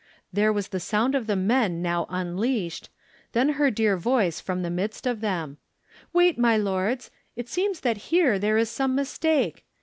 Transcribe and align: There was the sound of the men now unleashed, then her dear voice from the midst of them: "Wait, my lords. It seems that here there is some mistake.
There 0.33 0.51
was 0.51 0.69
the 0.69 0.79
sound 0.79 1.13
of 1.13 1.27
the 1.27 1.35
men 1.35 1.79
now 1.83 2.07
unleashed, 2.09 2.89
then 3.33 3.49
her 3.49 3.69
dear 3.69 3.95
voice 3.97 4.39
from 4.41 4.63
the 4.63 4.71
midst 4.71 5.05
of 5.05 5.21
them: 5.21 5.57
"Wait, 6.11 6.39
my 6.39 6.57
lords. 6.57 7.11
It 7.35 7.47
seems 7.47 7.81
that 7.81 7.97
here 8.09 8.39
there 8.39 8.57
is 8.57 8.67
some 8.71 8.95
mistake. 8.95 9.63